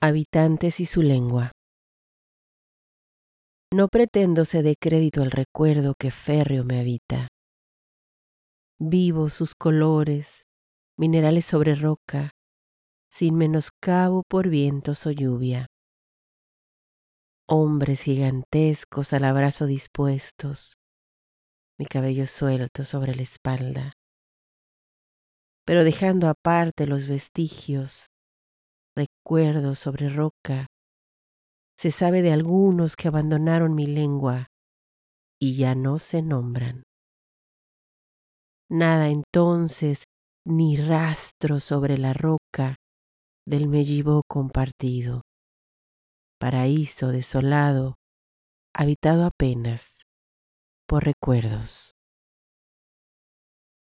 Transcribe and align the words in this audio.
Habitantes 0.00 0.78
y 0.78 0.86
su 0.86 1.02
lengua. 1.02 1.50
No 3.74 3.88
pretendo 3.88 4.44
se 4.44 4.62
dé 4.62 4.76
crédito 4.80 5.22
al 5.22 5.32
recuerdo 5.32 5.94
que 5.98 6.12
férreo 6.12 6.62
me 6.62 6.78
habita. 6.78 7.26
Vivo 8.78 9.28
sus 9.28 9.56
colores, 9.56 10.44
minerales 10.96 11.46
sobre 11.46 11.74
roca, 11.74 12.30
sin 13.10 13.34
menoscabo 13.34 14.22
por 14.22 14.48
vientos 14.48 15.04
o 15.04 15.10
lluvia. 15.10 15.66
Hombres 17.48 18.02
gigantescos 18.02 19.12
al 19.12 19.24
abrazo 19.24 19.66
dispuestos, 19.66 20.74
mi 21.76 21.86
cabello 21.86 22.28
suelto 22.28 22.84
sobre 22.84 23.16
la 23.16 23.22
espalda. 23.22 23.94
Pero 25.66 25.82
dejando 25.82 26.28
aparte 26.28 26.86
los 26.86 27.08
vestigios, 27.08 28.06
recuerdos 28.98 29.78
sobre 29.78 30.08
roca, 30.08 30.66
se 31.78 31.90
sabe 31.90 32.22
de 32.22 32.32
algunos 32.32 32.96
que 32.96 33.06
abandonaron 33.06 33.74
mi 33.74 33.86
lengua 33.86 34.48
y 35.40 35.56
ya 35.56 35.74
no 35.74 35.98
se 35.98 36.22
nombran. 36.22 36.82
Nada 38.68 39.08
entonces 39.08 40.04
ni 40.44 40.76
rastro 40.76 41.60
sobre 41.60 41.96
la 41.98 42.12
roca 42.12 42.76
del 43.46 43.68
mellibó 43.68 44.22
compartido, 44.28 45.22
paraíso 46.40 47.08
desolado, 47.08 47.94
habitado 48.74 49.24
apenas 49.24 50.02
por 50.88 51.04
recuerdos. 51.04 51.97